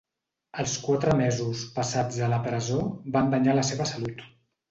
[0.61, 2.79] Els quatre mesos passats a la presó
[3.17, 4.27] van danyar la seva salut.